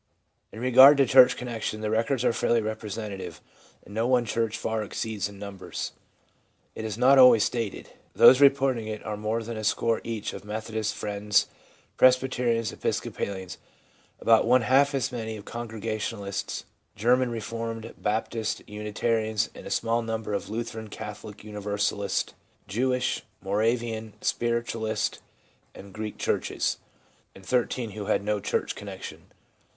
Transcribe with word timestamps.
In 0.51 0.59
regard 0.61 0.97
to 0.97 1.05
church 1.05 1.37
connection, 1.37 1.81
the 1.81 1.91
records 1.91 2.25
are 2.25 2.33
fairly 2.33 2.59
representative, 2.59 3.39
and 3.85 3.93
no 3.93 4.07
one 4.07 4.25
church 4.25 4.57
far 4.57 4.81
exceeds 4.81 5.29
in 5.29 5.37
numbers. 5.37 5.91
It 6.73 6.85
is 6.85 6.97
not 6.97 7.19
always 7.19 7.43
stated. 7.43 7.89
Those 8.15 8.41
reporting 8.41 8.87
it 8.87 9.05
are 9.05 9.15
more 9.15 9.43
than 9.43 9.57
a 9.57 9.63
score 9.63 10.01
each 10.03 10.33
of 10.33 10.43
Methodists, 10.43 10.91
Friends, 10.91 11.45
Presbyterians, 11.97 12.71
Episcopalians; 12.71 13.59
about 14.19 14.47
one 14.47 14.63
half 14.63 14.95
as 14.95 15.11
many 15.11 15.37
of 15.37 15.45
Congrega 15.45 15.97
tionalists, 15.97 16.63
German 16.95 17.29
Reformed, 17.29 17.93
Baptists 17.95 18.59
and 18.61 18.69
Unitarians; 18.69 19.51
a 19.53 19.69
smaller 19.69 20.01
number 20.03 20.33
of 20.33 20.47
the 20.47 20.51
Lutheran, 20.51 20.87
Catholic, 20.87 21.43
Universalist, 21.43 22.33
Jewish, 22.67 23.21
Moravian, 23.39 24.13
Spiritualist 24.19 25.19
and 25.75 25.93
Greek 25.93 26.17
churches; 26.17 26.77
and 27.35 27.45
thirteen 27.45 27.91
who 27.91 28.05
had 28.05 28.23
no 28.23 28.39
church 28.39 28.73
connection. 28.73 29.27